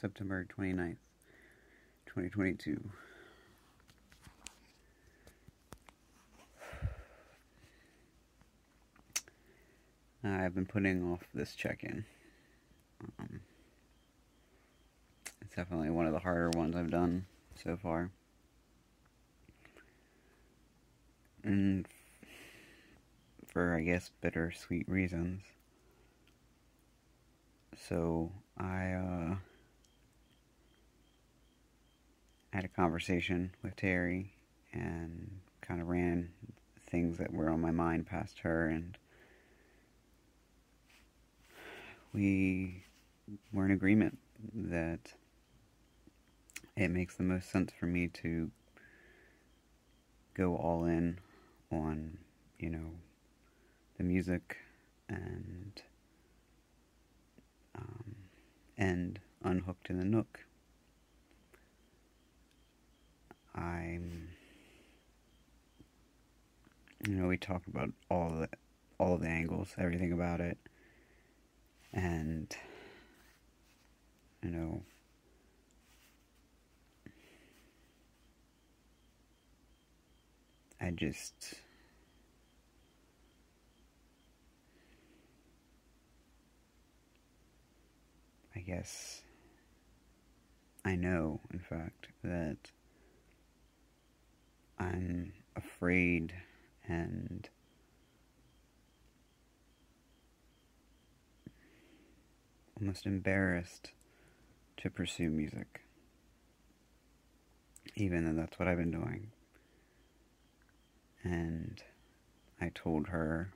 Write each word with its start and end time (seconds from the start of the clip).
September 0.00 0.46
29th, 0.58 0.96
2022. 2.06 2.80
I've 10.24 10.54
been 10.54 10.64
putting 10.64 11.12
off 11.12 11.20
this 11.34 11.54
check 11.54 11.84
in. 11.84 12.06
Um, 13.18 13.40
it's 15.42 15.54
definitely 15.54 15.90
one 15.90 16.06
of 16.06 16.12
the 16.14 16.18
harder 16.18 16.48
ones 16.56 16.74
I've 16.76 16.90
done 16.90 17.26
so 17.62 17.76
far. 17.76 18.10
And 21.44 21.86
for, 23.48 23.76
I 23.76 23.82
guess, 23.82 24.10
bittersweet 24.22 24.88
reasons. 24.88 25.42
So, 27.76 28.32
I, 28.56 28.92
uh, 28.92 29.34
had 32.52 32.64
a 32.64 32.68
conversation 32.68 33.52
with 33.62 33.76
Terry 33.76 34.32
and 34.72 35.30
kind 35.60 35.80
of 35.80 35.88
ran 35.88 36.30
things 36.90 37.18
that 37.18 37.32
were 37.32 37.50
on 37.50 37.60
my 37.60 37.70
mind 37.70 38.06
past 38.06 38.40
her 38.40 38.68
and 38.68 38.98
we 42.12 42.84
were 43.52 43.64
in 43.64 43.70
agreement 43.70 44.18
that 44.52 45.12
it 46.76 46.88
makes 46.88 47.16
the 47.16 47.22
most 47.22 47.50
sense 47.50 47.72
for 47.78 47.86
me 47.86 48.08
to 48.08 48.50
go 50.34 50.56
all 50.56 50.84
in 50.84 51.18
on, 51.70 52.18
you 52.58 52.70
know, 52.70 52.90
the 53.98 54.04
music 54.04 54.56
and 55.08 55.82
um, 57.76 58.14
and 58.78 59.20
unhooked 59.44 59.90
in 59.90 59.98
the 59.98 60.04
nook. 60.04 60.40
I'm, 63.54 64.28
you 67.06 67.14
know, 67.14 67.28
we 67.28 67.36
talk 67.36 67.66
about 67.66 67.90
all 68.10 68.30
the 68.30 68.48
all 68.98 69.16
the 69.18 69.28
angles, 69.28 69.74
everything 69.78 70.12
about 70.12 70.40
it, 70.40 70.58
and 71.92 72.54
you 74.42 74.50
know. 74.50 74.82
I 80.82 80.90
just 80.90 81.54
I 88.56 88.60
guess 88.60 89.22
I 90.84 90.96
know, 90.96 91.40
in 91.52 91.58
fact, 91.58 92.08
that 92.24 92.56
I'm 94.80 95.34
afraid 95.54 96.32
and 96.88 97.46
almost 102.80 103.04
embarrassed 103.04 103.90
to 104.78 104.88
pursue 104.88 105.28
music, 105.28 105.82
even 107.94 108.24
though 108.24 108.40
that's 108.40 108.58
what 108.58 108.68
I've 108.68 108.78
been 108.78 108.90
doing. 108.90 109.32
And 111.22 111.82
I 112.58 112.70
told 112.74 113.08
her 113.08 113.52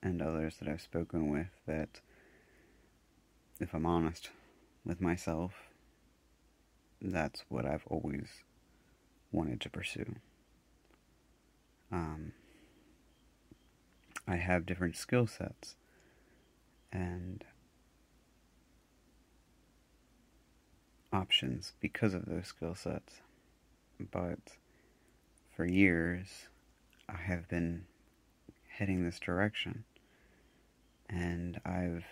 and 0.00 0.22
others 0.22 0.58
that 0.60 0.68
I've 0.68 0.80
spoken 0.80 1.28
with 1.28 1.48
that 1.66 2.00
if 3.58 3.74
I'm 3.74 3.84
honest 3.86 4.30
with 4.84 5.00
myself, 5.00 5.54
that's 7.02 7.44
what 7.48 7.66
I've 7.66 7.86
always 7.88 8.28
wanted 9.34 9.60
to 9.60 9.68
pursue. 9.68 10.16
Um, 11.90 12.32
I 14.26 14.36
have 14.36 14.64
different 14.64 14.96
skill 14.96 15.26
sets, 15.26 15.74
and 16.92 17.44
options 21.12 21.72
because 21.80 22.14
of 22.14 22.26
those 22.26 22.46
skill 22.46 22.74
sets. 22.74 23.20
But 24.10 24.38
for 25.54 25.64
years, 25.66 26.48
I 27.08 27.16
have 27.16 27.48
been 27.48 27.84
heading 28.68 29.04
this 29.04 29.20
direction, 29.20 29.84
and 31.08 31.60
I've 31.64 32.04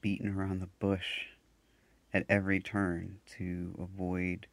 beaten 0.00 0.34
around 0.34 0.60
the 0.60 0.68
bush 0.78 1.26
at 2.12 2.24
every 2.28 2.60
turn 2.60 3.18
to 3.38 3.74
avoid 3.80 4.46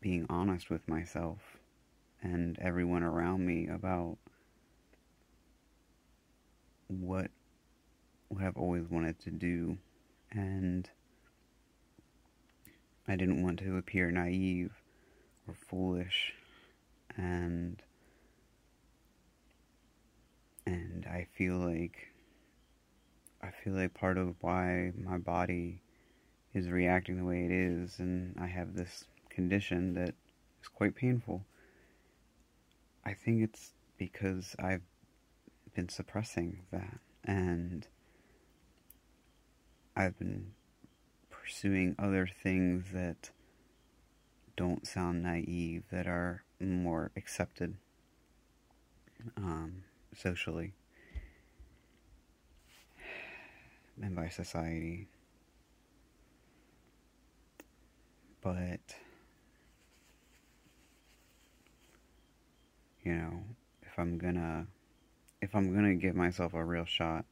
being 0.00 0.26
honest 0.28 0.70
with 0.70 0.86
myself 0.88 1.38
and 2.22 2.58
everyone 2.60 3.02
around 3.02 3.44
me 3.46 3.68
about 3.68 4.16
what 6.88 7.30
what 8.28 8.42
I've 8.42 8.56
always 8.56 8.84
wanted 8.90 9.18
to 9.20 9.30
do. 9.30 9.78
And 10.30 10.88
I 13.06 13.16
didn't 13.16 13.42
want 13.42 13.58
to 13.60 13.76
appear 13.78 14.10
naive 14.10 14.72
or 15.46 15.54
foolish. 15.54 16.34
And 17.16 17.82
and 20.66 21.06
I 21.10 21.26
feel 21.32 21.56
like 21.56 22.08
I 23.42 23.50
feel 23.50 23.72
like 23.74 23.94
part 23.94 24.18
of 24.18 24.34
why 24.40 24.92
my 25.02 25.18
body 25.18 25.80
is 26.52 26.68
reacting 26.68 27.16
the 27.16 27.24
way 27.24 27.44
it 27.44 27.50
is. 27.50 27.98
And 27.98 28.36
I 28.38 28.46
have 28.46 28.74
this 28.74 29.04
condition 29.38 29.94
that 29.94 30.16
is 30.60 30.66
quite 30.66 30.96
painful. 30.96 31.44
I 33.04 33.14
think 33.14 33.40
it's 33.40 33.70
because 33.96 34.56
I've 34.58 34.82
been 35.76 35.88
suppressing 35.88 36.62
that 36.72 36.98
and 37.22 37.86
I've 39.94 40.18
been 40.18 40.54
pursuing 41.30 41.94
other 42.00 42.26
things 42.26 42.86
that 42.92 43.30
don't 44.56 44.84
sound 44.84 45.22
naive, 45.22 45.84
that 45.92 46.08
are 46.08 46.42
more 46.60 47.12
accepted 47.16 47.76
um, 49.36 49.84
socially 50.16 50.72
and 54.02 54.16
by 54.16 54.28
society. 54.30 55.06
But, 58.40 58.80
you 63.08 63.14
know, 63.14 63.42
if 63.84 63.98
I'm 63.98 64.18
gonna, 64.18 64.66
if 65.40 65.56
I'm 65.56 65.74
gonna 65.74 65.94
give 65.94 66.14
myself 66.14 66.52
a 66.52 66.62
real 66.62 66.84
shot, 66.84 67.24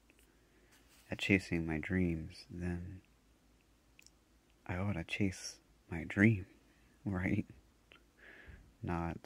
at 1.11 1.19
chasing 1.19 1.67
my 1.67 1.77
dreams, 1.77 2.47
then 2.51 3.03
I 4.67 4.77
ought 4.77 4.95
to 4.95 5.05
chase 5.05 5.57
my 5.91 6.05
dream, 6.09 6.47
right? 7.05 7.45
Not 8.83 9.19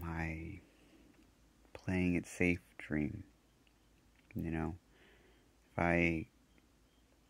my 0.00 0.60
playing 1.74 2.14
it 2.14 2.26
safe 2.26 2.60
dream. 2.78 3.22
You 4.34 4.50
know, 4.50 4.76
if 5.70 5.78
I 5.78 6.24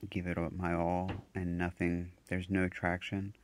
give 0.08 0.28
it 0.28 0.38
my 0.56 0.72
all 0.72 1.10
and 1.34 1.58
nothing, 1.58 2.12
there's 2.28 2.48
no 2.48 2.68
traction, 2.68 3.34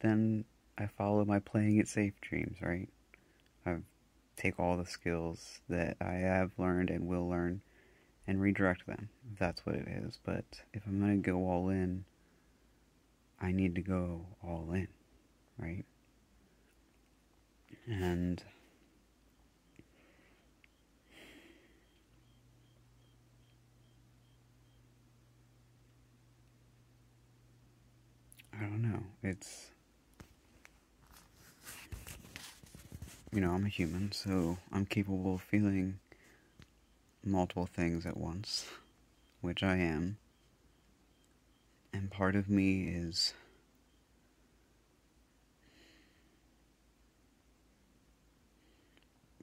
then 0.00 0.44
I 0.80 0.86
follow 0.86 1.26
my 1.26 1.40
playing 1.40 1.76
it 1.76 1.88
safe 1.88 2.14
dreams, 2.22 2.56
right? 2.62 2.88
I 3.66 3.76
take 4.36 4.58
all 4.58 4.78
the 4.78 4.86
skills 4.86 5.60
that 5.68 5.98
I 6.00 6.14
have 6.14 6.52
learned 6.56 6.88
and 6.88 7.06
will 7.06 7.28
learn 7.28 7.60
and 8.26 8.40
redirect 8.40 8.86
them. 8.86 9.10
That's 9.38 9.66
what 9.66 9.74
it 9.74 9.86
is. 9.86 10.18
But 10.24 10.44
if 10.72 10.86
I'm 10.86 10.98
going 10.98 11.22
to 11.22 11.30
go 11.30 11.36
all 11.46 11.68
in, 11.68 12.06
I 13.38 13.52
need 13.52 13.74
to 13.74 13.82
go 13.82 14.24
all 14.42 14.72
in, 14.72 14.88
right? 15.58 15.84
And 17.86 18.42
I 28.58 28.62
don't 28.62 28.80
know. 28.80 29.02
It's 29.22 29.72
you 33.32 33.40
know, 33.40 33.52
I'm 33.52 33.66
a 33.66 33.68
human, 33.68 34.12
so 34.12 34.58
I'm 34.72 34.86
capable 34.86 35.36
of 35.36 35.42
feeling 35.42 36.00
multiple 37.24 37.66
things 37.66 38.04
at 38.06 38.16
once, 38.16 38.66
which 39.40 39.62
I 39.62 39.76
am. 39.76 40.18
And 41.92 42.10
part 42.10 42.34
of 42.34 42.48
me 42.48 42.88
is 42.88 43.34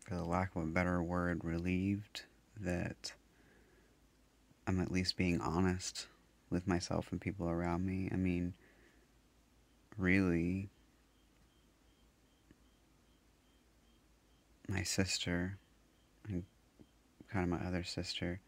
for 0.01 0.16
the 0.16 0.24
lack 0.24 0.56
of 0.56 0.63
a 0.63 0.66
better 0.66 1.01
word, 1.01 1.44
relieved 1.44 2.24
that 2.60 3.13
I'm 4.66 4.81
at 4.81 4.92
least 4.92 5.18
being 5.18 5.39
honest 5.39 6.07
with 6.50 6.68
myself 6.68 7.12
and 7.12 7.22
people 7.22 7.50
around 7.50 7.86
me. 7.86 8.10
I 8.12 8.16
mean, 8.16 8.54
really, 9.98 10.69
my 14.67 14.83
sister 14.83 15.57
and 16.27 16.43
kind 17.31 17.43
of 17.43 17.59
my 17.59 17.67
other 17.67 17.83
sister 17.83 18.39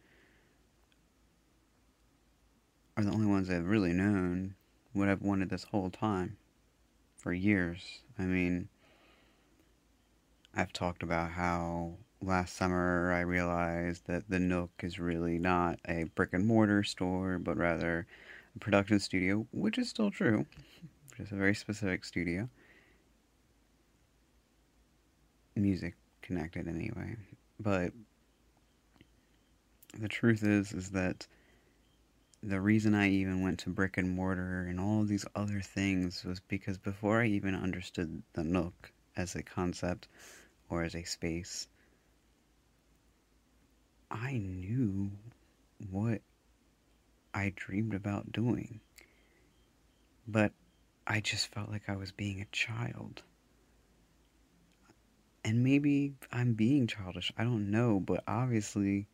are 2.98 3.04
the 3.04 3.12
only 3.12 3.28
ones 3.28 3.50
I've 3.50 3.68
really 3.68 3.94
known 3.94 4.56
what 4.94 5.08
I've 5.08 5.22
wanted 5.22 5.50
this 5.50 5.64
whole 5.64 5.90
time 5.90 6.38
for 7.18 7.32
years. 7.32 8.02
I 8.18 8.24
mean, 8.24 8.68
I've 10.54 10.74
talked 10.74 11.04
about 11.04 11.32
how 11.32 11.94
last 12.22 12.58
summer 12.58 13.14
I 13.14 13.22
realized 13.22 14.08
that 14.08 14.30
the 14.30 14.40
Nook 14.40 14.72
is 14.84 15.00
really 15.00 15.38
not 15.38 15.80
a 15.88 16.06
brick 16.16 16.34
and 16.34 16.46
mortar 16.46 16.84
store, 16.84 17.38
but 17.38 17.56
rather 17.56 18.06
a 18.56 18.60
production 18.60 19.00
studio, 19.00 19.48
which 19.52 19.78
is 19.78 19.90
still 19.90 20.12
true, 20.12 20.46
is 21.18 21.32
a 21.32 21.36
very 21.36 21.56
specific 21.56 22.04
studio. 22.04 22.50
Music 25.56 25.96
connected 26.30 26.68
anyway. 26.68 27.16
But 27.60 27.92
the 29.98 30.08
truth 30.08 30.44
is 30.44 30.72
is 30.74 30.92
that 30.92 31.26
the 32.44 32.62
reason 32.62 32.94
I 32.94 33.10
even 33.10 33.42
went 33.42 33.58
to 33.62 33.72
brick 33.72 33.98
and 33.98 34.12
mortar 34.16 34.68
and 34.70 34.80
all 34.80 35.04
these 35.04 35.26
other 35.36 35.60
things 35.60 36.24
was 36.24 36.40
because 36.40 36.78
before 36.78 37.20
I 37.20 37.26
even 37.26 37.56
understood 37.56 38.22
the 38.34 38.44
Nook 38.44 38.92
as 39.18 39.34
a 39.34 39.42
concept 39.42 40.08
or 40.70 40.84
as 40.84 40.96
a 40.96 41.04
space, 41.04 41.68
I 44.12 44.34
knew 44.34 45.10
what 45.90 46.22
I 47.34 47.54
dreamed 47.56 47.96
about 47.96 48.32
doing. 48.32 48.82
But 50.28 50.52
I 51.08 51.22
just 51.22 51.48
felt 51.48 51.72
like 51.72 51.90
I 51.90 51.96
was 51.96 52.12
being 52.12 52.40
a 52.40 52.46
child. 52.52 53.24
And 55.50 55.64
maybe 55.64 56.14
I'm 56.32 56.54
being 56.54 56.86
childish. 56.86 57.34
I 57.36 57.44
don't 57.44 57.72
know, 57.72 58.00
but 58.00 58.24
obviously 58.28 59.08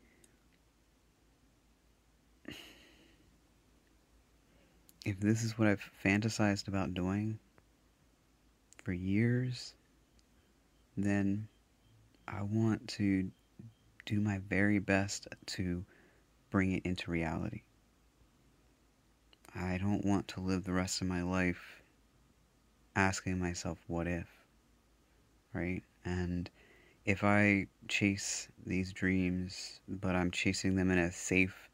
if 5.06 5.18
this 5.22 5.46
is 5.46 5.58
what 5.58 5.70
I've 5.70 5.90
fantasized 6.04 6.68
about 6.68 6.94
doing 6.94 7.40
for 8.84 8.92
years, 8.92 9.76
then 10.98 11.48
I 12.28 12.42
want 12.42 12.86
to 12.90 13.32
do 14.06 14.20
my 14.20 14.40
very 14.40 14.80
best 14.80 15.30
to 15.46 15.86
bring 16.50 16.74
it 16.74 16.86
into 16.86 17.12
reality. 17.12 17.62
I 19.56 19.78
don't 19.78 20.04
want 20.04 20.28
to 20.28 20.42
live 20.42 20.66
the 20.66 20.74
rest 20.74 21.00
of 21.00 21.08
my 21.08 21.24
life 21.24 21.82
asking 22.94 23.40
myself, 23.40 23.78
what 23.88 24.06
if? 24.06 24.28
Right? 25.54 25.82
And 26.06 26.50
if 27.06 27.24
I 27.24 27.68
chase 27.88 28.48
these 28.66 28.94
dreams, 28.94 29.82
but 29.88 30.16
I'm 30.16 30.32
chasing 30.32 30.76
them 30.76 30.92
in 30.92 31.00
a 31.00 31.12
safe, 31.12 31.70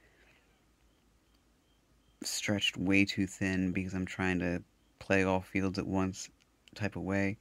stretched 2.23 2.77
way 2.77 3.05
too 3.05 3.27
thin 3.27 3.71
because 3.71 3.93
I'm 3.93 4.05
trying 4.05 4.39
to 4.39 4.63
play 4.99 5.23
all 5.23 5.41
fields 5.41 5.77
at 5.77 5.87
once 5.87 6.29
type 6.75 6.95
of 6.95 7.03
way, 7.03 7.37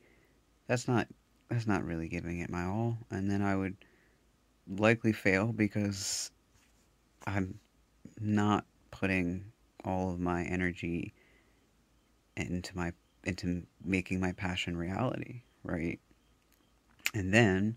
that's 0.67 0.89
not 0.89 1.07
that's 1.49 1.67
not 1.67 1.85
really 1.85 2.09
giving 2.09 2.41
it 2.41 2.51
my 2.51 2.65
all. 2.65 2.99
And 3.11 3.31
then 3.31 3.43
I 3.43 3.57
would 3.57 3.77
likely 4.69 5.13
fail 5.13 5.53
because 5.53 6.31
I'm 7.27 7.59
not 8.21 8.65
putting 8.91 9.45
all 9.85 10.13
of 10.13 10.21
my 10.21 10.45
energy 10.45 11.13
into 12.37 12.77
my 12.77 12.93
into 13.25 13.63
making 13.85 14.21
my 14.21 14.33
passion 14.33 14.77
reality, 14.77 15.43
right? 15.65 15.99
And 17.13 17.35
then 17.35 17.77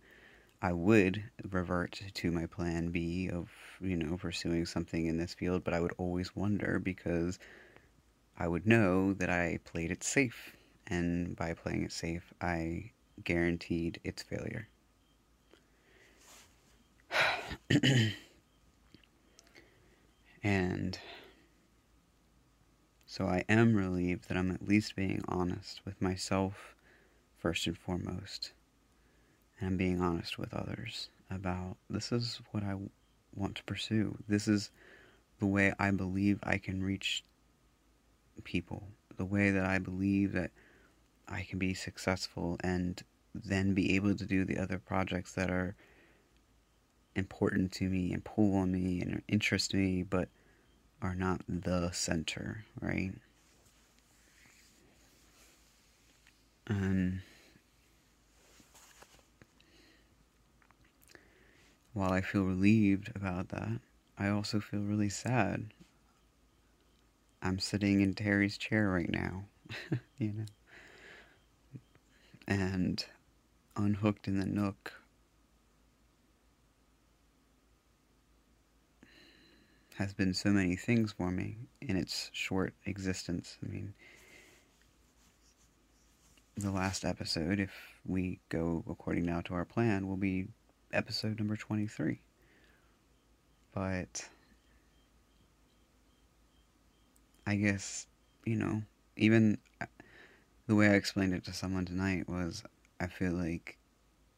I 0.61 0.71
would 0.73 1.23
revert 1.49 2.01
to 2.13 2.31
my 2.31 2.45
plan 2.45 2.91
B 2.91 3.29
of, 3.29 3.49
you 3.81 3.97
know, 3.97 4.17
pursuing 4.17 4.65
something 4.65 5.07
in 5.07 5.17
this 5.17 5.33
field, 5.33 5.63
but 5.63 5.73
I 5.73 5.79
would 5.79 5.93
always 5.97 6.35
wonder 6.35 6.79
because 6.79 7.39
I 8.37 8.47
would 8.47 8.65
know 8.67 9.13
that 9.13 9.29
I 9.29 9.59
played 9.65 9.91
it 9.91 10.03
safe. 10.03 10.55
And 10.87 11.35
by 11.35 11.53
playing 11.53 11.83
it 11.83 11.91
safe, 11.91 12.33
I 12.41 12.91
guaranteed 13.23 13.99
its 14.03 14.21
failure. 14.23 14.67
and 20.43 20.99
so 23.05 23.25
I 23.27 23.45
am 23.47 23.75
relieved 23.75 24.27
that 24.27 24.37
I'm 24.37 24.51
at 24.51 24.67
least 24.67 24.95
being 24.95 25.23
honest 25.27 25.81
with 25.85 26.01
myself 26.01 26.75
first 27.37 27.67
and 27.67 27.77
foremost. 27.77 28.53
And 29.63 29.69
I'm 29.69 29.77
being 29.77 30.01
honest 30.01 30.37
with 30.37 30.53
others 30.53 31.07
about 31.31 31.77
this 31.89 32.11
is 32.11 32.41
what 32.51 32.63
I 32.63 32.75
want 33.33 33.55
to 33.55 33.63
pursue. 33.63 34.17
This 34.27 34.45
is 34.49 34.71
the 35.39 35.45
way 35.45 35.73
I 35.79 35.89
believe 35.91 36.37
I 36.43 36.57
can 36.57 36.83
reach 36.83 37.23
people. 38.43 38.89
The 39.15 39.23
way 39.23 39.51
that 39.51 39.65
I 39.65 39.79
believe 39.79 40.33
that 40.33 40.51
I 41.29 41.43
can 41.43 41.59
be 41.59 41.73
successful 41.73 42.57
and 42.61 43.01
then 43.33 43.73
be 43.73 43.95
able 43.95 44.13
to 44.13 44.25
do 44.25 44.43
the 44.43 44.57
other 44.57 44.79
projects 44.79 45.31
that 45.35 45.49
are 45.49 45.77
important 47.15 47.71
to 47.73 47.85
me 47.85 48.11
and 48.11 48.21
pull 48.21 48.57
on 48.57 48.69
me 48.69 48.99
and 48.99 49.21
interest 49.29 49.73
me, 49.73 50.03
but 50.03 50.27
are 51.01 51.15
not 51.15 51.39
the 51.47 51.89
center, 51.93 52.65
right? 52.81 53.13
Um, 56.67 57.21
while 61.93 62.11
I 62.11 62.21
feel 62.21 62.43
relieved 62.43 63.11
about 63.15 63.49
that, 63.49 63.79
I 64.17 64.29
also 64.29 64.59
feel 64.59 64.81
really 64.81 65.09
sad. 65.09 65.73
I'm 67.41 67.59
sitting 67.59 68.01
in 68.01 68.13
Terry's 68.13 68.57
chair 68.57 68.89
right 68.89 69.09
now, 69.09 69.45
you 70.17 70.33
know, 70.33 70.45
and 72.47 73.05
unhooked 73.75 74.27
in 74.27 74.39
the 74.39 74.45
nook 74.45 74.93
has 79.95 80.13
been 80.13 80.33
so 80.33 80.49
many 80.49 80.75
things 80.75 81.11
for 81.11 81.29
me 81.29 81.57
in 81.81 81.95
its 81.95 82.29
short 82.33 82.73
existence. 82.85 83.57
I 83.63 83.69
mean, 83.69 83.93
the 86.57 86.71
last 86.71 87.05
episode, 87.05 87.59
if 87.59 87.71
we 88.05 88.39
go 88.49 88.83
according 88.89 89.25
now 89.25 89.41
to 89.41 89.53
our 89.53 89.65
plan, 89.65 90.07
will 90.07 90.17
be 90.17 90.47
episode 90.93 91.39
number 91.39 91.55
23. 91.55 92.19
But 93.73 94.27
I 97.45 97.55
guess, 97.55 98.07
you 98.45 98.55
know, 98.55 98.83
even 99.17 99.57
the 100.67 100.75
way 100.75 100.87
I 100.87 100.93
explained 100.93 101.33
it 101.33 101.43
to 101.45 101.53
someone 101.53 101.85
tonight 101.85 102.29
was 102.29 102.63
I 102.99 103.07
feel 103.07 103.33
like, 103.33 103.77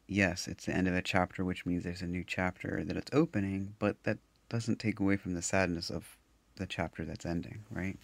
yes, 0.06 0.48
it's 0.48 0.66
the 0.66 0.74
end 0.74 0.88
of 0.88 0.94
a 0.94 1.02
chapter, 1.02 1.44
which 1.44 1.66
means 1.66 1.84
there's 1.84 2.02
a 2.02 2.06
new 2.06 2.24
chapter 2.26 2.82
that 2.84 2.96
it's 2.96 3.10
opening, 3.12 3.74
but 3.78 4.02
that 4.04 4.18
doesn't 4.48 4.78
take 4.78 5.00
away 5.00 5.16
from 5.16 5.34
the 5.34 5.42
sadness 5.42 5.90
of 5.90 6.16
the 6.56 6.66
chapter 6.66 7.04
that's 7.04 7.26
ending, 7.26 7.64
right? 7.70 7.98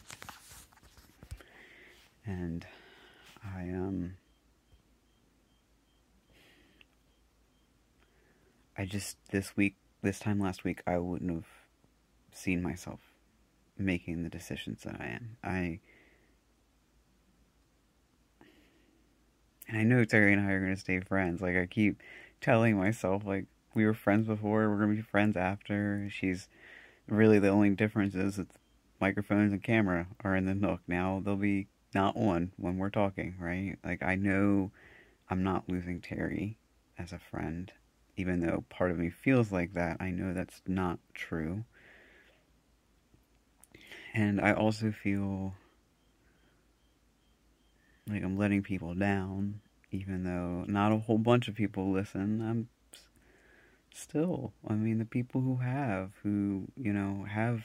And 2.26 2.66
I 3.44 3.62
um 3.70 4.14
I 8.76 8.84
just 8.84 9.16
this 9.30 9.56
week 9.56 9.76
this 10.02 10.18
time 10.18 10.40
last 10.40 10.64
week 10.64 10.82
I 10.86 10.98
wouldn't 10.98 11.30
have 11.30 11.46
seen 12.32 12.62
myself 12.62 13.00
making 13.78 14.22
the 14.22 14.30
decisions 14.30 14.82
that 14.82 14.96
I 15.00 15.06
am. 15.06 15.36
I 15.44 15.80
and 19.68 19.78
I 19.78 19.82
know 19.84 20.04
Terry 20.04 20.32
and 20.32 20.40
I 20.40 20.52
are 20.52 20.60
gonna 20.60 20.76
stay 20.76 21.00
friends. 21.00 21.40
Like 21.40 21.56
I 21.56 21.66
keep 21.66 22.02
telling 22.40 22.76
myself 22.76 23.24
like 23.24 23.46
we 23.74 23.84
were 23.84 23.94
friends 23.94 24.26
before, 24.26 24.68
we're 24.68 24.78
gonna 24.78 24.94
be 24.94 25.02
friends 25.02 25.36
after. 25.36 26.08
She's 26.10 26.48
really 27.08 27.38
the 27.38 27.48
only 27.48 27.70
difference 27.70 28.14
is 28.14 28.36
that 28.36 28.48
microphones 29.00 29.52
and 29.52 29.62
camera 29.62 30.06
are 30.24 30.36
in 30.36 30.46
the 30.46 30.54
nook. 30.54 30.80
Now 30.86 31.20
they'll 31.24 31.36
be 31.36 31.68
not 31.94 32.16
on 32.16 32.52
when 32.56 32.78
we're 32.78 32.90
talking, 32.90 33.34
right? 33.38 33.76
Like 33.84 34.02
I 34.02 34.14
know 34.14 34.70
I'm 35.28 35.42
not 35.42 35.68
losing 35.68 36.00
Terry 36.00 36.58
as 36.98 37.12
a 37.12 37.18
friend, 37.18 37.72
even 38.22 38.38
though 38.38 38.64
part 38.68 38.92
of 38.92 38.98
me 38.98 39.10
feels 39.10 39.50
like 39.50 39.74
that. 39.74 39.96
I 39.98 40.12
know 40.12 40.32
that's 40.32 40.62
not 40.64 41.00
true. 41.12 41.64
And 44.14 44.40
I 44.40 44.52
also 44.52 44.92
feel 44.92 45.54
like 48.08 48.22
I'm 48.22 48.38
letting 48.38 48.62
people 48.62 48.94
down, 48.94 49.60
even 49.90 50.22
though 50.22 50.64
not 50.68 50.92
a 50.92 50.98
whole 50.98 51.18
bunch 51.18 51.48
of 51.48 51.56
people 51.56 51.90
listen. 51.90 52.40
I'm 52.40 52.68
still, 53.92 54.52
I 54.68 54.74
mean, 54.74 54.98
the 54.98 55.04
people 55.04 55.40
who 55.40 55.56
have, 55.56 56.12
who, 56.22 56.68
you 56.76 56.92
know, 56.92 57.26
have 57.28 57.64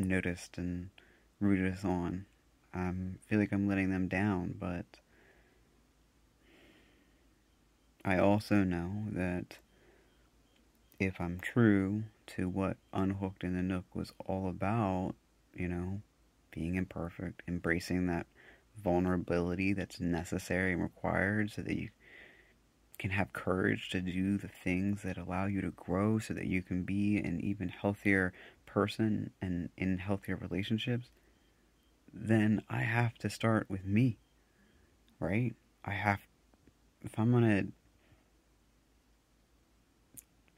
noticed 0.00 0.58
and 0.58 0.90
rooted 1.38 1.72
us 1.72 1.84
on, 1.84 2.26
I 2.74 2.90
feel 3.28 3.38
like 3.38 3.52
I'm 3.52 3.68
letting 3.68 3.90
them 3.90 4.08
down, 4.08 4.56
but 4.58 4.98
I 8.04 8.18
also 8.18 8.64
know 8.64 9.04
that 9.12 9.58
if 11.04 11.20
I'm 11.20 11.38
true 11.40 12.04
to 12.28 12.48
what 12.48 12.76
Unhooked 12.92 13.44
in 13.44 13.54
the 13.54 13.62
Nook 13.62 13.84
was 13.94 14.12
all 14.26 14.48
about, 14.48 15.14
you 15.54 15.68
know, 15.68 16.00
being 16.50 16.74
imperfect, 16.76 17.42
embracing 17.48 18.06
that 18.06 18.26
vulnerability 18.82 19.72
that's 19.72 20.00
necessary 20.00 20.72
and 20.72 20.82
required 20.82 21.50
so 21.50 21.62
that 21.62 21.76
you 21.76 21.90
can 22.98 23.10
have 23.10 23.32
courage 23.32 23.90
to 23.90 24.00
do 24.00 24.38
the 24.38 24.48
things 24.48 25.02
that 25.02 25.18
allow 25.18 25.46
you 25.46 25.60
to 25.60 25.70
grow 25.70 26.18
so 26.18 26.34
that 26.34 26.46
you 26.46 26.62
can 26.62 26.84
be 26.84 27.16
an 27.16 27.40
even 27.40 27.68
healthier 27.68 28.32
person 28.66 29.30
and 29.40 29.68
in 29.76 29.98
healthier 29.98 30.36
relationships, 30.36 31.10
then 32.12 32.62
I 32.70 32.82
have 32.82 33.14
to 33.18 33.30
start 33.30 33.68
with 33.68 33.84
me. 33.84 34.18
Right? 35.18 35.54
I 35.84 35.92
have, 35.92 36.20
if 37.02 37.18
I'm 37.18 37.30
going 37.30 37.44
to 37.44 37.72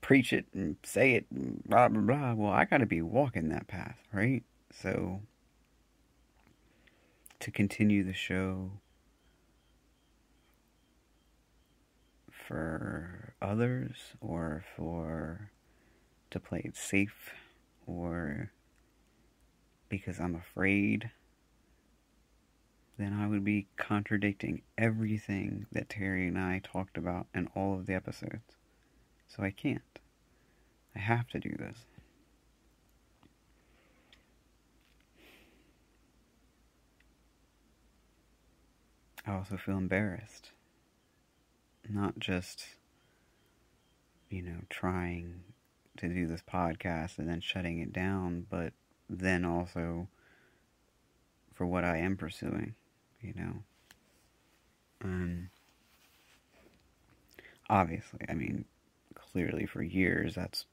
preach 0.05 0.35
it 0.35 0.45
and 0.53 0.77
say 0.83 1.15
it, 1.15 1.25
and 1.31 1.63
blah, 1.65 1.89
blah, 1.89 2.03
blah, 2.03 2.35
well, 2.35 2.53
I 2.53 2.67
got 2.67 2.79
to 2.79 2.87
be 2.87 3.01
walking 3.01 3.49
that 3.49 3.69
path, 3.69 3.97
right? 4.13 4.43
So, 4.71 5.23
to 7.41 7.51
continue 7.51 8.05
the 8.05 8.13
show 8.13 8.73
for 12.31 13.33
others 13.41 13.97
or 14.21 14.63
for 14.77 15.51
to 16.31 16.39
play 16.39 16.61
it 16.67 16.77
safe 16.77 17.31
or 17.87 18.53
because 19.89 20.21
I'm 20.21 20.35
afraid, 20.35 21.11
then 22.99 23.19
I 23.19 23.27
would 23.27 23.43
be 23.43 23.69
contradicting 23.79 24.61
everything 24.77 25.65
that 25.73 25.89
Terry 25.89 26.29
and 26.29 26.39
I 26.39 26.61
talked 26.63 26.99
about 26.99 27.27
in 27.35 27.49
all 27.57 27.73
of 27.73 27.87
the 27.87 27.95
episodes. 27.95 28.59
So 29.27 29.43
I 29.43 29.51
can't. 29.51 29.94
I 30.97 31.01
have 31.01 31.29
to 31.29 31.41
do 31.41 31.55
this. 31.59 31.79
I 39.27 39.33
also 39.33 39.57
feel 39.57 39.79
embarrassed. 39.79 40.53
Not 41.89 42.19
just, 42.19 42.65
you 44.29 44.43
know, 44.43 44.61
trying 44.69 45.43
to 45.97 46.09
do 46.09 46.27
this 46.27 46.43
podcast 46.43 47.19
and 47.19 47.29
then 47.29 47.41
shutting 47.41 47.79
it 47.81 47.93
down, 47.93 48.47
but 48.51 48.73
then 49.09 49.45
also 49.45 50.09
for 51.55 51.67
what 51.67 51.85
I 51.85 51.99
am 51.99 52.17
pursuing, 52.17 52.75
you 53.21 53.33
know. 53.35 53.53
Um, 55.03 55.51
obviously, 57.69 58.21
I 58.29 58.35
mean, 58.35 58.65
clearly 59.15 59.67
for 59.67 59.83
years, 59.83 60.35
that's 60.35 60.67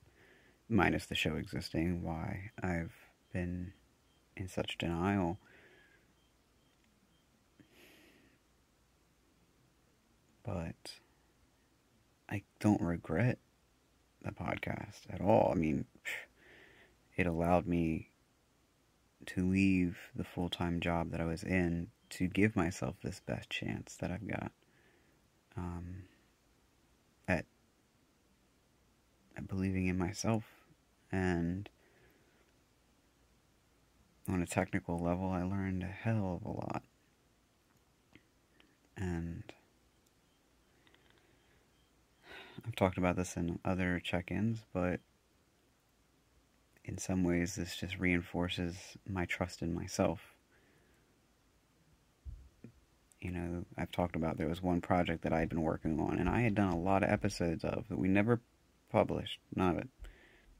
minus 0.72 1.06
the 1.06 1.16
show 1.16 1.36
existing, 1.36 2.02
why 2.02 2.52
I've 2.64 2.94
been 3.34 3.74
in 4.38 4.48
such 4.48 4.78
denial. 4.78 5.38
But 10.44 10.94
I 12.30 12.44
don't 12.60 12.82
regret 12.82 13.38
the 14.24 14.32
podcast 14.32 15.02
at 15.12 15.22
all. 15.22 15.52
I 15.54 15.56
mean, 15.56 15.86
it 17.16 17.28
allowed 17.28 17.68
me 17.68 18.10
to 19.28 19.48
leave 19.48 19.98
the 20.16 20.24
full 20.24 20.50
time 20.50 20.80
job 20.80 21.12
that 21.12 21.22
I 21.22 21.26
was 21.26 21.44
in 21.44 21.88
to 22.12 22.28
give 22.28 22.56
myself 22.56 22.96
this 23.04 23.20
best 23.20 23.50
chance 23.50 23.96
that 24.00 24.12
I've 24.12 24.28
got 24.28 24.52
um, 25.56 26.04
at, 27.28 27.46
at 29.38 29.48
believing 29.48 29.88
in 29.88 29.98
myself. 29.98 30.61
And 31.12 31.70
on 34.28 34.42
a 34.42 34.48
technical 34.48 34.98
level, 34.98 35.30
I 35.30 35.44
learned 35.44 35.84
a 35.84 35.88
hell 35.88 36.40
of 36.42 36.46
a 36.46 36.54
lot. 36.54 36.84
And 38.96 39.44
I've 42.66 42.76
talked 42.76 42.98
about 42.98 43.16
this 43.16 43.36
in 43.36 43.60
other 43.66 44.00
check 44.04 44.32
ins, 44.32 44.64
but 44.74 45.00
in 46.86 46.98
some 46.98 47.24
ways, 47.24 47.56
this 47.56 47.76
just 47.76 48.00
reinforces 48.00 48.98
my 49.08 49.26
trust 49.26 49.62
in 49.62 49.74
myself. 49.74 50.36
You 53.20 53.32
know, 53.32 53.66
I've 53.78 53.92
talked 53.92 54.16
about 54.16 54.38
there 54.38 54.48
was 54.48 54.64
one 54.64 54.82
project 54.82 55.24
that 55.24 55.34
I 55.34 55.40
had 55.40 55.50
been 55.50 55.62
working 55.62 56.00
on, 56.00 56.18
and 56.18 56.28
I 56.28 56.42
had 56.42 56.56
done 56.56 56.72
a 56.72 56.80
lot 56.80 57.04
of 57.04 57.10
episodes 57.10 57.64
of 57.64 57.88
that 57.90 58.00
we 58.00 58.08
never 58.08 58.42
published. 58.92 59.40
None 59.56 59.76
of 59.76 59.78
it. 59.78 59.90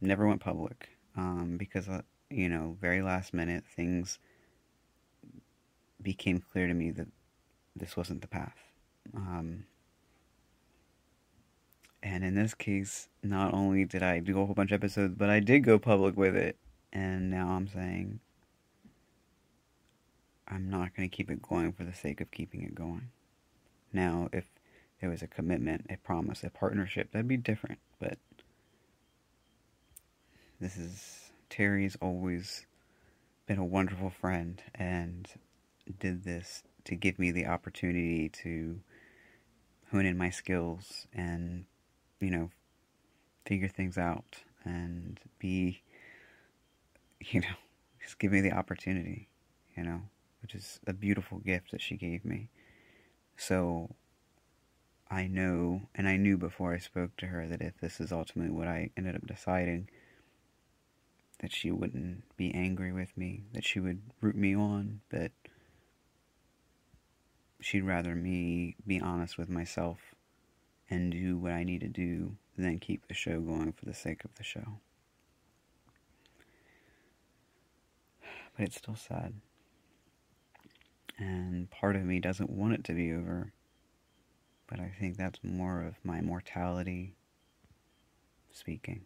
Never 0.02 0.28
went 0.28 0.42
public. 0.42 0.90
Um, 1.16 1.58
because, 1.58 1.88
uh, 1.88 2.02
you 2.30 2.50
know, 2.50 2.78
very 2.82 3.02
last 3.02 3.34
minute, 3.34 3.64
things 3.76 4.20
became 6.02 6.40
clear 6.40 6.68
to 6.68 6.74
me 6.74 6.92
that 6.92 7.08
this 7.76 7.96
wasn't 7.96 8.22
the 8.22 8.28
path. 8.28 8.58
Um, 9.16 9.66
and 12.04 12.24
in 12.24 12.36
this 12.36 12.54
case, 12.54 13.08
not 13.22 13.54
only 13.54 13.86
did 13.86 14.02
I 14.02 14.20
do 14.20 14.42
a 14.42 14.46
whole 14.46 14.56
bunch 14.56 14.72
of 14.72 14.84
episodes, 14.84 15.14
but 15.16 15.30
I 15.30 15.40
did 15.40 15.60
go 15.64 15.78
public 15.78 16.18
with 16.18 16.36
it. 16.36 16.58
And 16.92 17.30
now 17.30 17.50
I'm 17.50 17.68
saying 17.68 18.20
I'm 20.48 20.70
not 20.70 20.96
going 20.96 21.10
to 21.10 21.16
keep 21.16 21.30
it 21.32 21.42
going 21.42 21.72
for 21.72 21.84
the 21.84 21.94
sake 21.94 22.20
of 22.20 22.32
keeping 22.32 22.64
it 22.64 22.76
going. 22.76 23.10
Now, 23.94 24.30
if 24.34 24.46
there 25.00 25.10
was 25.10 25.22
a 25.22 25.28
commitment, 25.28 25.86
a 25.90 25.98
promise, 25.98 26.44
a 26.44 26.50
partnership, 26.50 27.12
that'd 27.12 27.28
be 27.28 27.38
different. 27.38 27.80
But 28.00 28.18
this 30.62 30.78
is 30.78 31.32
Terry's 31.50 31.98
always 32.02 32.66
been 33.48 33.58
a 33.58 33.66
wonderful 33.66 34.10
friend 34.10 34.62
and 34.76 35.28
did 36.00 36.24
this 36.24 36.64
to 36.86 36.96
give 36.96 37.20
me 37.20 37.32
the 37.32 37.48
opportunity 37.48 38.30
to 38.30 38.80
hone 39.92 40.06
in 40.06 40.18
my 40.18 40.30
skills 40.30 41.08
and 41.14 41.66
you 42.22 42.30
know, 42.30 42.50
figure 43.46 43.68
things 43.68 43.98
out 43.98 44.38
and 44.64 45.20
be, 45.40 45.82
you 47.20 47.42
know, 47.42 47.56
just 48.02 48.20
give 48.20 48.32
me 48.32 48.40
the 48.40 48.52
opportunity, 48.52 49.28
you 49.76 49.84
know, 49.84 50.02
which 50.42 50.56
is 50.56 50.80
a 50.88 50.94
beautiful 50.94 51.40
gift 51.40 51.72
that 51.72 51.82
she 51.82 51.98
gave 51.98 52.24
me. 52.24 52.50
So 53.36 53.96
I 55.10 55.28
know, 55.28 55.82
and 55.96 56.08
I 56.08 56.16
knew 56.18 56.38
before 56.38 56.74
I 56.74 56.78
spoke 56.78 57.18
to 57.18 57.28
her 57.28 57.48
that 57.48 57.62
if 57.62 57.78
this 57.82 58.00
is 58.00 58.12
ultimately 58.12 58.54
what 58.54 58.68
I 58.68 58.92
ended 58.96 59.16
up 59.16 59.26
deciding, 59.26 59.90
that 61.42 61.52
she 61.52 61.72
wouldn't 61.72 62.24
be 62.38 62.54
angry 62.54 62.92
with 62.92 63.18
me, 63.18 63.44
that 63.54 63.66
she 63.66 63.80
would 63.80 64.00
root 64.22 64.36
me 64.36 64.56
on, 64.56 65.02
that 65.10 65.32
she'd 67.60 67.82
rather 67.82 68.14
me 68.14 68.76
be 68.86 69.02
honest 69.02 69.40
with 69.40 69.50
myself 69.50 69.98
and 70.88 71.12
do 71.12 71.38
what 71.38 71.52
I 71.52 71.64
need 71.64 71.82
to 71.82 71.88
do 71.88 72.38
than 72.58 72.78
keep 72.78 73.08
the 73.08 73.16
show 73.16 73.42
going 73.42 73.72
for 73.72 73.86
the 73.86 73.94
sake 73.94 74.24
of 74.24 74.36
the 74.36 74.44
show. 74.44 74.80
But 78.56 78.66
it's 78.66 78.78
still 78.78 78.96
sad. 78.96 79.34
And 81.18 81.72
part 81.72 81.96
of 81.96 82.04
me 82.04 82.20
doesn't 82.20 82.50
want 82.52 82.74
it 82.74 82.84
to 82.86 82.94
be 82.94 83.12
over. 83.14 83.52
But 84.68 84.80
I 84.80 84.94
think 85.00 85.18
that's 85.18 85.40
more 85.44 85.82
of 85.82 85.96
my 86.04 86.22
mortality 86.22 87.16
speaking. 88.52 89.06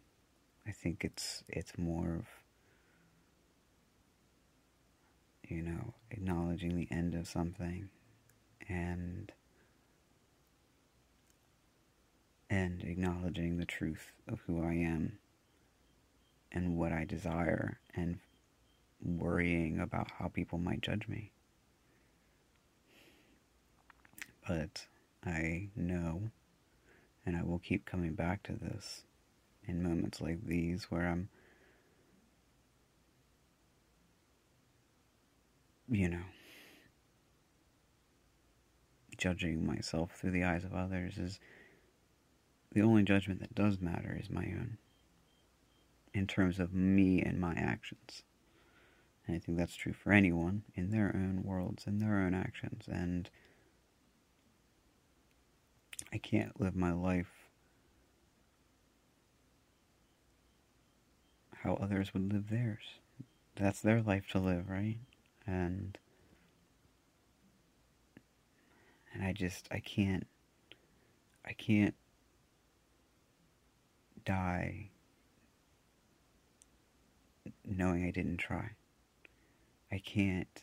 I 0.68 0.72
think 0.72 1.04
it's 1.04 1.44
it's 1.48 1.78
more 1.78 2.16
of 2.16 2.26
you 5.50 5.62
know, 5.62 5.94
acknowledging 6.10 6.76
the 6.76 6.88
end 6.90 7.14
of 7.14 7.28
something 7.28 7.90
and 8.68 9.32
and 12.50 12.84
acknowledging 12.84 13.58
the 13.58 13.66
truth 13.66 14.12
of 14.28 14.40
who 14.46 14.64
I 14.64 14.74
am 14.74 15.20
and 16.52 16.78
what 16.78 16.92
I 16.92 17.06
desire 17.06 17.80
and 17.94 18.20
worrying 19.04 19.80
about 19.80 20.12
how 20.20 20.28
people 20.28 20.58
might 20.58 20.82
judge 20.82 21.08
me. 21.08 21.32
But 24.48 24.86
I 25.26 25.70
know, 25.76 26.30
and 27.26 27.36
I 27.36 27.44
will 27.44 27.60
keep 27.60 27.86
coming 27.86 28.14
back 28.14 28.44
to 28.44 28.54
this 28.54 29.04
in 29.68 29.84
moments 29.84 30.22
like 30.22 30.46
these 30.46 30.86
where 30.86 31.08
I'm, 31.08 31.30
you 35.90 36.10
know, 36.10 36.24
judging 39.18 39.66
myself 39.66 40.12
through 40.12 40.32
the 40.32 40.44
eyes 40.44 40.64
of 40.64 40.74
others 40.74 41.18
is 41.18 41.40
the 42.72 42.82
only 42.82 43.04
judgment 43.04 43.40
that 43.40 43.56
does 43.56 43.80
matter 43.80 44.18
is 44.20 44.30
my 44.30 44.44
own 44.44 44.78
in 46.14 46.28
terms 46.28 46.60
of 46.60 46.74
me 46.74 47.22
and 47.22 47.40
my 47.40 47.54
actions. 47.54 48.24
And 49.28 49.36
I 49.36 49.40
think 49.40 49.58
that's 49.58 49.76
true 49.76 49.94
for 49.94 50.12
anyone 50.12 50.64
in 50.76 50.92
their 50.92 51.12
own 51.16 51.44
worlds, 51.44 51.88
in 51.88 52.00
their 52.00 52.20
own 52.22 52.34
actions. 52.34 52.86
And 52.88 53.30
I 56.14 56.18
can't 56.18 56.60
live 56.60 56.76
my 56.76 56.92
life 56.92 57.45
how 61.66 61.74
others 61.82 62.14
would 62.14 62.32
live 62.32 62.50
theirs. 62.50 63.00
That's 63.56 63.82
their 63.82 64.02
life 64.02 64.28
to 64.32 64.40
live, 64.40 64.70
right? 64.70 65.00
And 65.48 65.98
and 69.12 69.24
I 69.24 69.34
just 69.34 69.68
I 69.72 69.80
can't 69.80 70.28
I 71.44 71.54
can't 71.54 71.96
die 74.26 74.90
knowing 77.66 78.06
I 78.06 78.12
didn't 78.12 78.38
try. 78.38 78.72
I 79.92 79.98
can't 79.98 80.62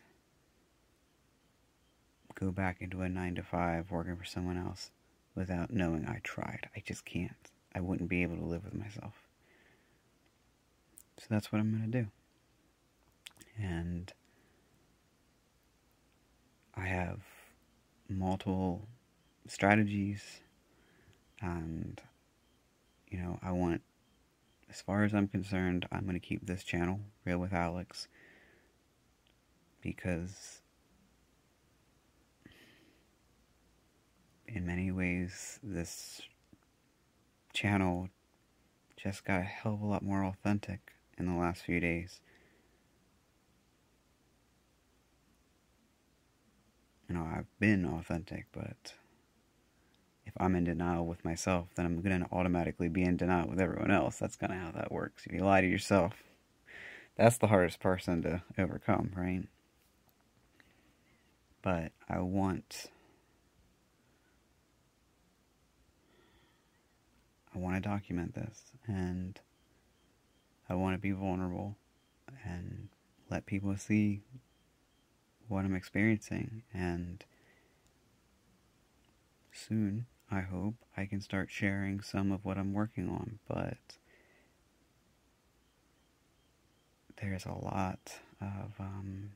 go 2.35 2.53
back 2.53 2.81
into 2.81 3.03
a 3.03 3.09
9 3.09 3.37
to 3.37 3.43
5 3.43 3.91
working 3.91 4.17
for 4.17 4.25
someone 4.25 4.59
else 4.59 4.91
without 5.35 5.73
knowing 5.73 6.07
I 6.07 6.21
tried. 6.23 6.69
I 6.77 6.83
just 6.85 7.05
can't. 7.05 7.51
I 7.75 7.81
wouldn't 7.81 8.11
be 8.11 8.23
able 8.23 8.37
to 8.37 8.45
live 8.45 8.65
with 8.65 8.75
myself. 8.75 9.22
So 11.19 11.27
that's 11.31 11.53
what 11.53 11.61
I'm 11.61 11.71
going 11.71 11.91
to 11.91 12.03
do. 12.03 12.07
And 13.61 14.13
I 16.75 16.87
have 16.87 17.21
multiple 18.09 18.89
strategies 19.47 20.41
and 21.41 22.01
you 23.09 23.19
know, 23.19 23.39
I 23.43 23.53
want 23.53 23.83
as 24.71 24.81
far 24.81 25.05
as 25.05 25.15
I'm 25.15 25.29
concerned, 25.29 25.87
I'm 25.93 26.05
going 26.05 26.15
to 26.15 26.21
keep 26.21 26.47
this 26.47 26.65
channel 26.65 27.01
real 27.27 27.39
with 27.39 27.53
Alex 27.53 28.09
because 29.83 30.63
in 34.49 34.67
many 34.67 34.91
ways 34.91 35.59
this 35.63 36.23
channel 37.53 38.09
just 38.97 39.25
got 39.25 39.41
a 39.41 39.45
hell 39.45 39.75
of 39.75 39.83
a 39.83 39.87
lot 39.87 40.03
more 40.03 40.25
authentic 40.25 40.95
in 41.23 41.35
the 41.35 41.41
last 41.41 41.63
few 41.63 41.81
days. 41.81 42.21
You 47.09 47.15
know, 47.15 47.25
I've 47.25 47.47
been 47.59 47.85
authentic, 47.87 48.47
but 48.53 48.95
if 50.25 50.33
I'm 50.39 50.55
in 50.57 50.65
denial 50.65 51.07
with 51.07 51.25
myself, 51.25 51.69
then 51.75 51.85
I'm 51.85 52.01
going 52.01 52.21
to 52.21 52.33
automatically 52.33 52.89
be 52.89 53.03
in 53.03 53.17
denial 53.17 53.49
with 53.49 53.61
everyone 53.61 53.91
else. 53.91 54.19
That's 54.19 54.37
kind 54.37 54.53
of 54.53 54.59
how 54.59 54.71
that 54.73 54.93
works. 54.93 55.27
If 55.27 55.33
you 55.33 55.41
lie 55.41 55.61
to 55.61 55.67
yourself, 55.67 56.15
that's 57.17 57.39
the 57.39 57.49
hardest 57.49 57.81
person 57.81 58.23
to 58.23 58.43
overcome, 58.59 59.13
right? 59.17 59.47
But 61.61 61.93
I 62.09 62.21
want. 62.21 62.87
I 67.55 67.59
want 67.59 67.77
to 67.77 67.87
document 67.87 68.35
this 68.35 68.73
and 68.87 69.39
I 70.73 70.75
want 70.75 70.95
to 70.95 70.99
be 70.99 71.13
vulnerable 71.13 71.77
and 72.47 72.89
let 73.29 73.45
people 73.45 73.77
see 73.77 74.23
what 75.47 75.67
I'm 75.67 75.75
experiencing. 75.75 76.63
And 76.73 77.23
soon 79.53 80.07
I 80.31 80.41
hope 80.41 80.77
I 80.97 81.05
can 81.05 81.21
start 81.21 81.51
sharing 81.51 82.01
some 82.01 82.33
of 82.33 82.47
what 82.47 82.57
I'm 82.57 82.73
working 82.73 83.07
on, 83.11 83.39
but 83.47 83.77
there's 87.21 87.45
a 87.45 87.53
lot 87.53 88.15
of 88.41 88.73
um, 88.81 89.33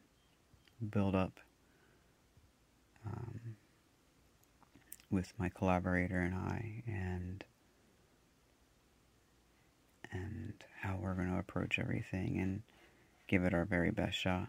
build 0.88 1.14
up 1.14 1.38
um, 3.04 3.56
with 5.10 5.34
my 5.36 5.50
collaborator 5.50 6.18
and 6.18 6.34
I, 6.34 6.82
and 6.86 7.44
and 10.16 10.54
how 10.80 10.98
we're 11.00 11.14
going 11.14 11.30
to 11.32 11.38
approach 11.38 11.78
everything 11.78 12.38
and 12.38 12.62
give 13.28 13.44
it 13.44 13.54
our 13.54 13.64
very 13.64 13.90
best 13.90 14.16
shot. 14.18 14.48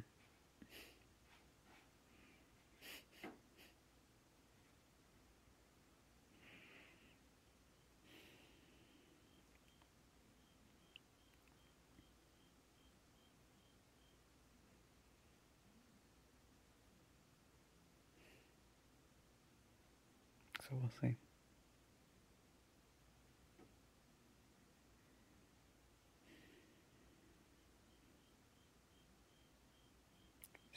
so 20.69 20.75
we'll 20.81 20.91
see. 21.01 21.15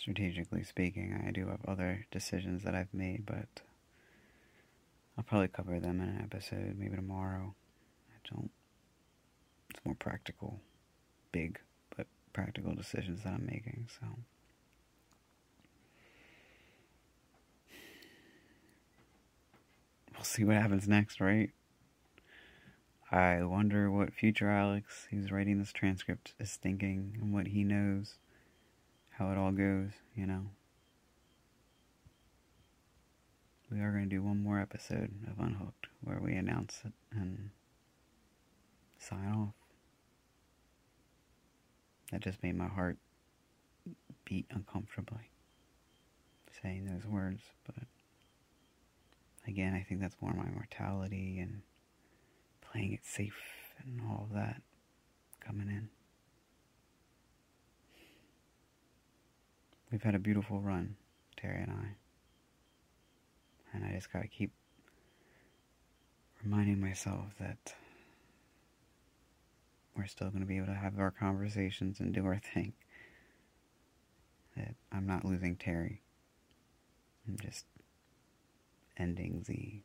Strategically 0.00 0.64
speaking, 0.64 1.22
I 1.26 1.30
do 1.30 1.48
have 1.48 1.60
other 1.68 2.06
decisions 2.10 2.62
that 2.62 2.74
I've 2.74 2.94
made, 2.94 3.26
but 3.26 3.60
I'll 5.18 5.24
probably 5.24 5.48
cover 5.48 5.78
them 5.78 6.00
in 6.00 6.08
an 6.08 6.22
episode, 6.22 6.76
maybe 6.78 6.96
tomorrow. 6.96 7.54
I 8.08 8.34
don't. 8.34 8.50
It's 9.68 9.84
more 9.84 9.94
practical, 9.94 10.58
big, 11.32 11.60
but 11.94 12.06
practical 12.32 12.74
decisions 12.74 13.24
that 13.24 13.34
I'm 13.34 13.44
making, 13.44 13.88
so. 14.00 14.06
we'll 20.16 20.24
see 20.24 20.44
what 20.44 20.56
happens 20.56 20.88
next, 20.88 21.20
right? 21.20 21.50
I 23.10 23.42
wonder 23.42 23.90
what 23.90 24.14
future 24.14 24.50
Alex, 24.50 25.08
who's 25.10 25.30
writing 25.30 25.58
this 25.58 25.72
transcript, 25.72 26.32
is 26.38 26.56
thinking 26.56 27.18
and 27.20 27.34
what 27.34 27.48
he 27.48 27.64
knows, 27.64 28.14
how 29.20 29.30
it 29.30 29.36
all 29.36 29.52
goes, 29.52 29.90
you 30.16 30.26
know. 30.26 30.46
We 33.70 33.80
are 33.80 33.92
going 33.92 34.08
to 34.08 34.16
do 34.16 34.22
one 34.22 34.42
more 34.42 34.58
episode 34.58 35.10
of 35.30 35.38
Unhooked 35.38 35.88
where 36.02 36.18
we 36.18 36.34
announce 36.34 36.80
it 36.86 36.92
and 37.12 37.50
sign 38.98 39.30
off. 39.36 39.52
That 42.10 42.22
just 42.22 42.42
made 42.42 42.56
my 42.56 42.66
heart 42.66 42.96
beat 44.24 44.46
uncomfortably 44.50 45.28
saying 46.62 46.86
those 46.86 47.04
words, 47.04 47.42
but 47.66 47.84
again, 49.46 49.74
I 49.74 49.84
think 49.86 50.00
that's 50.00 50.16
more 50.22 50.32
my 50.32 50.50
mortality 50.50 51.38
and 51.40 51.60
playing 52.62 52.94
it 52.94 53.04
safe 53.04 53.36
and 53.84 54.00
all 54.08 54.28
of 54.30 54.34
that 54.34 54.62
coming 55.46 55.68
in. 55.68 55.90
We've 59.90 60.02
had 60.02 60.14
a 60.14 60.18
beautiful 60.18 60.60
run, 60.60 60.96
Terry 61.36 61.62
and 61.62 61.72
I. 61.72 61.96
And 63.72 63.84
I 63.84 63.92
just 63.94 64.12
gotta 64.12 64.28
keep 64.28 64.52
reminding 66.42 66.80
myself 66.80 67.26
that 67.38 67.74
we're 69.96 70.06
still 70.06 70.30
gonna 70.30 70.46
be 70.46 70.56
able 70.56 70.66
to 70.66 70.74
have 70.74 70.98
our 70.98 71.10
conversations 71.10 72.00
and 72.00 72.12
do 72.14 72.24
our 72.24 72.38
thing. 72.38 72.72
That 74.56 74.74
I'm 74.92 75.06
not 75.06 75.24
losing 75.24 75.56
Terry. 75.56 76.02
I'm 77.26 77.36
just 77.38 77.64
ending 78.96 79.44
the 79.46 79.82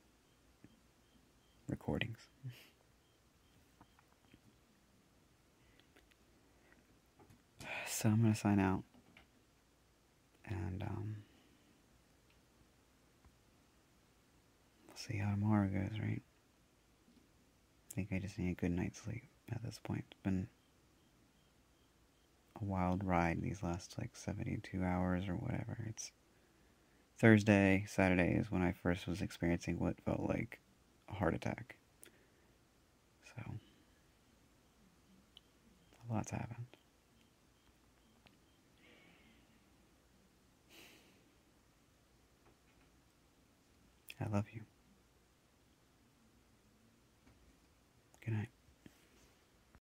recordings. 1.69 2.19
So 7.87 8.09
I'm 8.09 8.21
going 8.21 8.33
to 8.33 8.39
sign 8.39 8.59
out 8.59 8.83
and 10.47 10.83
um, 10.83 11.15
we'll 14.87 14.97
see 14.97 15.17
how 15.17 15.31
tomorrow 15.31 15.67
goes, 15.67 15.99
right? 15.99 16.21
I 17.91 17.95
think 17.95 18.09
I 18.11 18.19
just 18.19 18.37
need 18.37 18.51
a 18.51 18.61
good 18.61 18.71
night's 18.71 19.01
sleep 19.01 19.23
at 19.51 19.63
this 19.63 19.79
point. 19.83 20.03
It's 20.11 20.21
been 20.23 20.47
a 22.61 22.65
wild 22.65 23.03
ride 23.03 23.41
these 23.41 23.63
last 23.63 23.95
like 23.97 24.15
72 24.15 24.83
hours 24.83 25.27
or 25.27 25.35
whatever. 25.35 25.85
It's 25.89 26.11
Thursday, 27.17 27.85
Saturday 27.87 28.35
is 28.35 28.51
when 28.51 28.61
I 28.61 28.73
first 28.73 29.07
was 29.07 29.21
experiencing 29.21 29.79
what 29.79 30.01
felt 30.01 30.19
like 30.21 30.59
a 31.09 31.13
heart 31.13 31.33
attack. 31.33 31.77
So, 33.35 33.43
a 36.09 36.13
lot's 36.13 36.31
happened. 36.31 36.64
I 44.19 44.25
love 44.29 44.45
you. 44.53 44.74